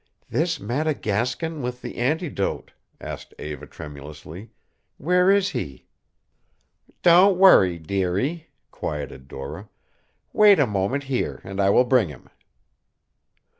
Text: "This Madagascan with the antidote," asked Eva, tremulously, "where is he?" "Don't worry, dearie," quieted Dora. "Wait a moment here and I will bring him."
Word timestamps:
"This 0.27 0.59
Madagascan 0.59 1.61
with 1.61 1.83
the 1.83 1.97
antidote," 1.97 2.71
asked 2.99 3.35
Eva, 3.37 3.67
tremulously, 3.67 4.49
"where 4.97 5.29
is 5.29 5.49
he?" 5.49 5.85
"Don't 7.03 7.37
worry, 7.37 7.77
dearie," 7.77 8.49
quieted 8.71 9.27
Dora. 9.27 9.69
"Wait 10.33 10.59
a 10.59 10.65
moment 10.65 11.03
here 11.03 11.39
and 11.43 11.61
I 11.61 11.69
will 11.69 11.85
bring 11.85 12.09
him." 12.09 12.31